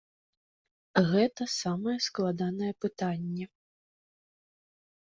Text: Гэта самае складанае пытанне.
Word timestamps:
Гэта 1.09 1.47
самае 1.61 1.95
складанае 2.09 2.71
пытанне. 2.87 3.45